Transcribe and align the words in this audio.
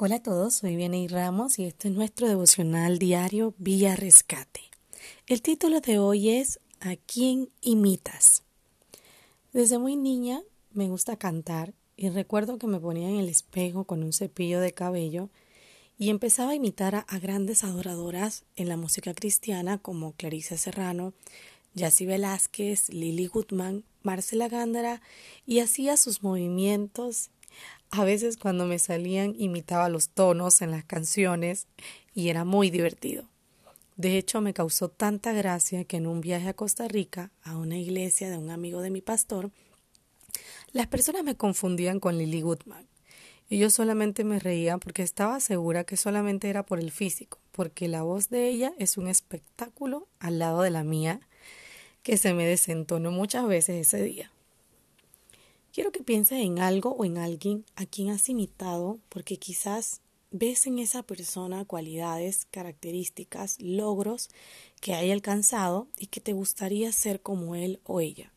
Hola 0.00 0.14
a 0.14 0.22
todos, 0.22 0.54
soy 0.54 0.76
Vianey 0.76 1.08
Ramos 1.08 1.58
y 1.58 1.64
este 1.64 1.88
es 1.88 1.94
nuestro 1.94 2.28
devocional 2.28 3.00
diario 3.00 3.52
Villa 3.58 3.96
Rescate. 3.96 4.60
El 5.26 5.42
título 5.42 5.80
de 5.80 5.98
hoy 5.98 6.28
es 6.28 6.60
¿A 6.78 6.94
quién 6.94 7.48
imitas? 7.62 8.44
Desde 9.52 9.76
muy 9.78 9.96
niña 9.96 10.40
me 10.72 10.88
gusta 10.88 11.16
cantar 11.16 11.74
y 11.96 12.10
recuerdo 12.10 12.58
que 12.58 12.68
me 12.68 12.78
ponía 12.78 13.08
en 13.08 13.16
el 13.16 13.28
espejo 13.28 13.82
con 13.82 14.04
un 14.04 14.12
cepillo 14.12 14.60
de 14.60 14.72
cabello 14.72 15.30
y 15.98 16.10
empezaba 16.10 16.52
a 16.52 16.54
imitar 16.54 16.94
a, 16.94 17.18
grandes 17.18 17.64
adoradoras 17.64 18.44
en 18.54 18.68
la 18.68 18.76
música 18.76 19.14
cristiana 19.14 19.78
como 19.78 20.12
Clarice 20.12 20.58
Serrano, 20.58 21.12
Yassi 21.74 22.06
Velázquez, 22.06 22.88
Lily 22.90 23.26
Goodman, 23.26 23.82
Marcela 24.04 24.46
Gándara 24.46 25.02
y 25.44 25.58
hacía 25.58 25.96
sus 25.96 26.22
movimientos 26.22 27.30
a 27.90 28.04
veces 28.04 28.36
cuando 28.36 28.66
me 28.66 28.78
salían 28.78 29.34
imitaba 29.38 29.88
los 29.88 30.10
tonos 30.10 30.62
en 30.62 30.70
las 30.70 30.84
canciones 30.84 31.66
y 32.14 32.28
era 32.28 32.44
muy 32.44 32.70
divertido. 32.70 33.28
De 33.96 34.16
hecho, 34.16 34.40
me 34.40 34.54
causó 34.54 34.88
tanta 34.88 35.32
gracia 35.32 35.84
que 35.84 35.96
en 35.96 36.06
un 36.06 36.20
viaje 36.20 36.48
a 36.48 36.54
Costa 36.54 36.86
Rica, 36.86 37.32
a 37.42 37.56
una 37.56 37.78
iglesia 37.78 38.30
de 38.30 38.38
un 38.38 38.50
amigo 38.50 38.80
de 38.80 38.90
mi 38.90 39.00
pastor, 39.00 39.50
las 40.72 40.86
personas 40.86 41.24
me 41.24 41.36
confundían 41.36 41.98
con 41.98 42.16
Lily 42.16 42.42
Goodman. 42.42 42.86
Y 43.48 43.58
yo 43.58 43.70
solamente 43.70 44.24
me 44.24 44.38
reía 44.38 44.76
porque 44.78 45.02
estaba 45.02 45.40
segura 45.40 45.84
que 45.84 45.96
solamente 45.96 46.50
era 46.50 46.66
por 46.66 46.78
el 46.78 46.92
físico, 46.92 47.38
porque 47.50 47.88
la 47.88 48.02
voz 48.02 48.28
de 48.28 48.48
ella 48.48 48.72
es 48.78 48.98
un 48.98 49.08
espectáculo 49.08 50.06
al 50.20 50.38
lado 50.38 50.62
de 50.62 50.70
la 50.70 50.84
mía 50.84 51.20
que 52.02 52.18
se 52.18 52.34
me 52.34 52.46
desentonó 52.46 53.10
muchas 53.10 53.48
veces 53.48 53.86
ese 53.86 54.02
día. 54.02 54.30
Quiero 55.78 55.92
que 55.92 56.02
pienses 56.02 56.40
en 56.40 56.58
algo 56.58 56.90
o 56.90 57.04
en 57.04 57.18
alguien 57.18 57.64
a 57.76 57.86
quien 57.86 58.10
has 58.10 58.28
imitado 58.28 58.98
porque 59.08 59.36
quizás 59.36 60.00
ves 60.32 60.66
en 60.66 60.80
esa 60.80 61.04
persona 61.04 61.64
cualidades, 61.64 62.48
características, 62.50 63.60
logros 63.60 64.28
que 64.80 64.94
haya 64.94 65.12
alcanzado 65.12 65.86
y 65.96 66.08
que 66.08 66.20
te 66.20 66.32
gustaría 66.32 66.90
ser 66.90 67.20
como 67.20 67.54
él 67.54 67.78
o 67.84 68.00
ella. 68.00 68.32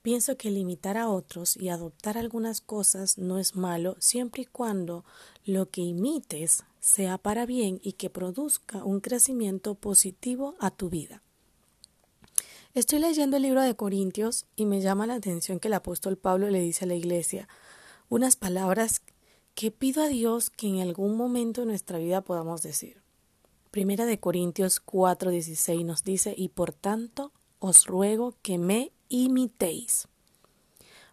Pienso 0.00 0.38
que 0.38 0.50
limitar 0.50 0.96
a 0.96 1.10
otros 1.10 1.54
y 1.54 1.68
adoptar 1.68 2.16
algunas 2.16 2.62
cosas 2.62 3.18
no 3.18 3.38
es 3.38 3.54
malo 3.54 3.94
siempre 3.98 4.44
y 4.44 4.46
cuando 4.46 5.04
lo 5.44 5.68
que 5.68 5.82
imites 5.82 6.64
sea 6.80 7.18
para 7.18 7.44
bien 7.44 7.78
y 7.82 7.92
que 7.92 8.08
produzca 8.08 8.82
un 8.84 9.00
crecimiento 9.00 9.74
positivo 9.74 10.54
a 10.60 10.70
tu 10.70 10.88
vida. 10.88 11.22
Estoy 12.76 12.98
leyendo 12.98 13.38
el 13.38 13.44
libro 13.44 13.62
de 13.62 13.74
Corintios 13.74 14.44
y 14.54 14.66
me 14.66 14.82
llama 14.82 15.06
la 15.06 15.14
atención 15.14 15.58
que 15.58 15.68
el 15.68 15.72
apóstol 15.72 16.18
Pablo 16.18 16.50
le 16.50 16.60
dice 16.60 16.84
a 16.84 16.88
la 16.88 16.94
iglesia 16.94 17.48
unas 18.10 18.36
palabras 18.36 19.00
que 19.54 19.70
pido 19.70 20.02
a 20.02 20.08
Dios 20.08 20.50
que 20.50 20.68
en 20.68 20.80
algún 20.80 21.16
momento 21.16 21.62
de 21.62 21.68
nuestra 21.68 21.96
vida 21.96 22.20
podamos 22.20 22.60
decir. 22.60 23.00
Primera 23.70 24.04
de 24.04 24.20
Corintios 24.20 24.84
4:16 24.84 25.86
nos 25.86 26.04
dice, 26.04 26.34
y 26.36 26.50
por 26.50 26.74
tanto 26.74 27.32
os 27.60 27.86
ruego 27.86 28.34
que 28.42 28.58
me 28.58 28.92
imitéis. 29.08 30.06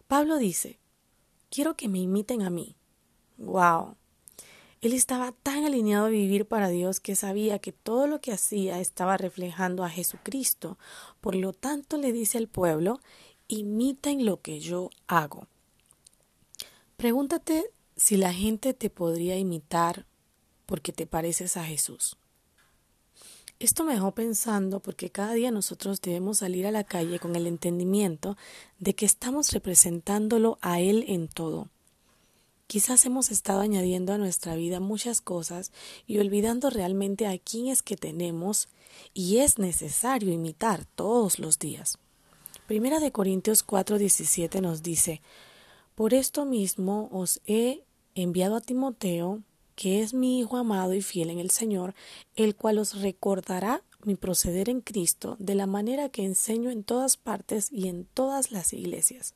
Pablo 0.06 0.36
dice, 0.36 0.78
quiero 1.48 1.78
que 1.78 1.88
me 1.88 1.98
imiten 1.98 2.42
a 2.42 2.50
mí. 2.50 2.76
¡Wow! 3.38 3.96
Él 4.84 4.92
estaba 4.92 5.32
tan 5.32 5.64
alineado 5.64 6.04
a 6.04 6.10
vivir 6.10 6.44
para 6.44 6.68
Dios 6.68 7.00
que 7.00 7.16
sabía 7.16 7.58
que 7.58 7.72
todo 7.72 8.06
lo 8.06 8.20
que 8.20 8.32
hacía 8.32 8.80
estaba 8.80 9.16
reflejando 9.16 9.82
a 9.82 9.88
Jesucristo. 9.88 10.76
Por 11.22 11.36
lo 11.36 11.54
tanto 11.54 11.96
le 11.96 12.12
dice 12.12 12.36
al 12.36 12.48
pueblo, 12.48 13.00
imiten 13.48 14.26
lo 14.26 14.42
que 14.42 14.60
yo 14.60 14.90
hago. 15.06 15.46
Pregúntate 16.98 17.64
si 17.96 18.18
la 18.18 18.34
gente 18.34 18.74
te 18.74 18.90
podría 18.90 19.38
imitar 19.38 20.04
porque 20.66 20.92
te 20.92 21.06
pareces 21.06 21.56
a 21.56 21.64
Jesús. 21.64 22.18
Esto 23.60 23.84
me 23.84 23.94
dejó 23.94 24.12
pensando 24.12 24.80
porque 24.80 25.08
cada 25.08 25.32
día 25.32 25.50
nosotros 25.50 26.02
debemos 26.02 26.40
salir 26.40 26.66
a 26.66 26.70
la 26.70 26.84
calle 26.84 27.18
con 27.18 27.36
el 27.36 27.46
entendimiento 27.46 28.36
de 28.78 28.94
que 28.94 29.06
estamos 29.06 29.50
representándolo 29.52 30.58
a 30.60 30.78
Él 30.80 31.06
en 31.08 31.28
todo. 31.28 31.70
Quizás 32.74 33.06
hemos 33.06 33.30
estado 33.30 33.60
añadiendo 33.60 34.12
a 34.12 34.18
nuestra 34.18 34.56
vida 34.56 34.80
muchas 34.80 35.20
cosas 35.20 35.70
y 36.08 36.18
olvidando 36.18 36.70
realmente 36.70 37.28
a 37.28 37.38
quién 37.38 37.68
es 37.68 37.84
que 37.84 37.96
tenemos 37.96 38.66
y 39.12 39.36
es 39.36 39.60
necesario 39.60 40.32
imitar 40.32 40.84
todos 40.84 41.38
los 41.38 41.60
días. 41.60 41.98
Primera 42.66 42.98
de 42.98 43.12
Corintios 43.12 43.64
4:17 43.64 44.60
nos 44.60 44.82
dice, 44.82 45.22
Por 45.94 46.14
esto 46.14 46.46
mismo 46.46 47.08
os 47.12 47.40
he 47.46 47.84
enviado 48.16 48.56
a 48.56 48.60
Timoteo, 48.60 49.44
que 49.76 50.02
es 50.02 50.12
mi 50.12 50.40
hijo 50.40 50.56
amado 50.56 50.94
y 50.94 51.00
fiel 51.00 51.30
en 51.30 51.38
el 51.38 51.50
Señor, 51.50 51.94
el 52.34 52.56
cual 52.56 52.78
os 52.78 53.00
recordará 53.00 53.84
mi 54.02 54.16
proceder 54.16 54.68
en 54.68 54.80
Cristo 54.80 55.36
de 55.38 55.54
la 55.54 55.68
manera 55.68 56.08
que 56.08 56.24
enseño 56.24 56.72
en 56.72 56.82
todas 56.82 57.18
partes 57.18 57.68
y 57.70 57.86
en 57.86 58.04
todas 58.04 58.50
las 58.50 58.72
iglesias 58.72 59.32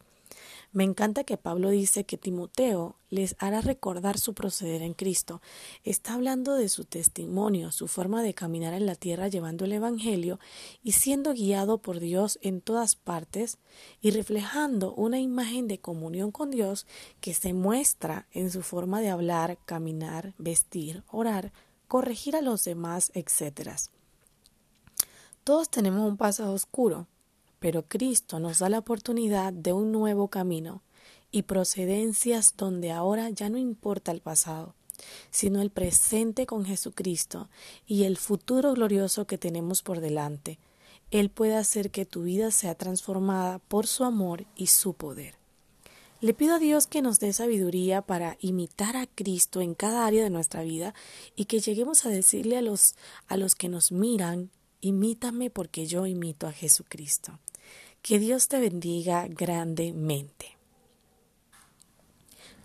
me 0.72 0.84
encanta 0.84 1.24
que 1.24 1.38
Pablo 1.38 1.70
dice 1.70 2.04
que 2.04 2.18
Timoteo 2.18 2.96
les 3.08 3.36
hará 3.38 3.62
recordar 3.62 4.18
su 4.18 4.34
proceder 4.34 4.82
en 4.82 4.92
Cristo. 4.92 5.40
Está 5.82 6.12
hablando 6.12 6.54
de 6.54 6.68
su 6.68 6.84
testimonio, 6.84 7.72
su 7.72 7.88
forma 7.88 8.22
de 8.22 8.34
caminar 8.34 8.74
en 8.74 8.84
la 8.84 8.94
tierra 8.94 9.28
llevando 9.28 9.64
el 9.64 9.72
Evangelio 9.72 10.38
y 10.82 10.92
siendo 10.92 11.32
guiado 11.32 11.78
por 11.78 12.00
Dios 12.00 12.38
en 12.42 12.60
todas 12.60 12.96
partes 12.96 13.58
y 14.02 14.10
reflejando 14.10 14.92
una 14.92 15.18
imagen 15.18 15.68
de 15.68 15.80
comunión 15.80 16.32
con 16.32 16.50
Dios 16.50 16.86
que 17.20 17.32
se 17.32 17.54
muestra 17.54 18.26
en 18.32 18.50
su 18.50 18.62
forma 18.62 19.00
de 19.00 19.08
hablar, 19.08 19.58
caminar, 19.64 20.34
vestir, 20.36 21.02
orar, 21.08 21.52
corregir 21.86 22.36
a 22.36 22.42
los 22.42 22.64
demás, 22.64 23.10
etc. 23.14 23.70
Todos 25.44 25.70
tenemos 25.70 26.06
un 26.06 26.18
pasado 26.18 26.52
oscuro, 26.52 27.06
pero 27.58 27.86
Cristo 27.86 28.40
nos 28.40 28.60
da 28.60 28.68
la 28.68 28.78
oportunidad 28.78 29.52
de 29.52 29.72
un 29.72 29.92
nuevo 29.92 30.28
camino 30.28 30.82
y 31.30 31.42
procedencias 31.42 32.54
donde 32.56 32.92
ahora 32.92 33.30
ya 33.30 33.48
no 33.50 33.58
importa 33.58 34.12
el 34.12 34.20
pasado, 34.20 34.74
sino 35.30 35.60
el 35.60 35.70
presente 35.70 36.46
con 36.46 36.64
Jesucristo 36.64 37.48
y 37.86 38.04
el 38.04 38.16
futuro 38.16 38.72
glorioso 38.74 39.26
que 39.26 39.38
tenemos 39.38 39.82
por 39.82 40.00
delante. 40.00 40.58
Él 41.10 41.30
puede 41.30 41.56
hacer 41.56 41.90
que 41.90 42.04
tu 42.04 42.22
vida 42.22 42.50
sea 42.50 42.74
transformada 42.74 43.58
por 43.60 43.86
su 43.86 44.04
amor 44.04 44.44
y 44.56 44.66
su 44.66 44.94
poder. 44.94 45.36
Le 46.20 46.34
pido 46.34 46.56
a 46.56 46.58
Dios 46.58 46.88
que 46.88 47.00
nos 47.00 47.20
dé 47.20 47.32
sabiduría 47.32 48.02
para 48.02 48.36
imitar 48.40 48.96
a 48.96 49.06
Cristo 49.06 49.60
en 49.60 49.74
cada 49.74 50.04
área 50.04 50.24
de 50.24 50.30
nuestra 50.30 50.64
vida 50.64 50.92
y 51.36 51.44
que 51.44 51.60
lleguemos 51.60 52.04
a 52.04 52.08
decirle 52.08 52.58
a 52.58 52.62
los, 52.62 52.96
a 53.28 53.36
los 53.36 53.54
que 53.54 53.68
nos 53.68 53.92
miran, 53.92 54.50
imítame 54.80 55.48
porque 55.48 55.86
yo 55.86 56.06
imito 56.06 56.48
a 56.48 56.52
Jesucristo. 56.52 57.38
Que 58.02 58.18
Dios 58.18 58.48
te 58.48 58.60
bendiga 58.60 59.26
grandemente. 59.28 60.56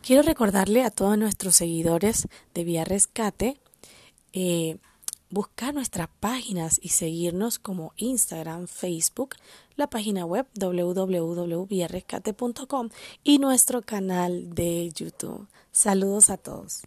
Quiero 0.01 0.21
recordarle 0.21 0.83
a 0.83 0.91
todos 0.91 1.17
nuestros 1.17 1.55
seguidores 1.55 2.27
de 2.53 2.63
Vía 2.63 2.83
Rescate 2.83 3.57
eh, 4.33 4.77
buscar 5.29 5.73
nuestras 5.73 6.09
páginas 6.19 6.79
y 6.81 6.89
seguirnos 6.89 7.57
como 7.57 7.93
Instagram, 7.97 8.67
Facebook, 8.67 9.35
la 9.75 9.89
página 9.89 10.25
web 10.25 10.45
www.viarescate.com 10.59 12.89
y 13.23 13.39
nuestro 13.39 13.81
canal 13.81 14.53
de 14.53 14.91
YouTube. 14.93 15.47
Saludos 15.71 16.29
a 16.29 16.37
todos. 16.37 16.83